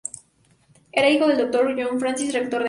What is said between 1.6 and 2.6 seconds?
John Francis, rector de St.